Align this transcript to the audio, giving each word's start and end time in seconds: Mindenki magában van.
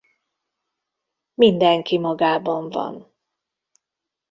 Mindenki 1.33 1.97
magában 1.99 2.69
van. 2.69 3.13